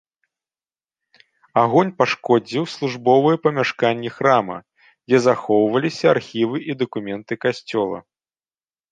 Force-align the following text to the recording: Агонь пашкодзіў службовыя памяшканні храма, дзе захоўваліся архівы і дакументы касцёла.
Агонь 1.63 1.89
пашкодзіў 1.99 2.63
службовыя 2.75 3.37
памяшканні 3.45 4.09
храма, 4.15 4.57
дзе 5.07 5.17
захоўваліся 5.27 6.05
архівы 6.15 6.57
і 6.71 6.77
дакументы 6.81 7.33
касцёла. 7.45 7.97